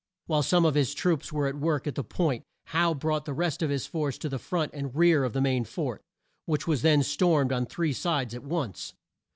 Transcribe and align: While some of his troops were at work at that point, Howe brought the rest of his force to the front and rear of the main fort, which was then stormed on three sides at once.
While 0.25 0.41
some 0.41 0.65
of 0.65 0.73
his 0.73 0.95
troops 0.95 1.31
were 1.31 1.45
at 1.45 1.59
work 1.59 1.85
at 1.85 1.93
that 1.93 2.03
point, 2.09 2.43
Howe 2.65 2.95
brought 2.95 3.25
the 3.25 3.35
rest 3.35 3.61
of 3.61 3.69
his 3.69 3.85
force 3.85 4.17
to 4.17 4.29
the 4.29 4.39
front 4.39 4.71
and 4.73 4.95
rear 4.95 5.23
of 5.23 5.33
the 5.33 5.41
main 5.41 5.63
fort, 5.63 6.01
which 6.47 6.65
was 6.65 6.81
then 6.81 7.03
stormed 7.03 7.51
on 7.53 7.67
three 7.67 7.93
sides 7.93 8.33
at 8.33 8.43
once. 8.43 8.95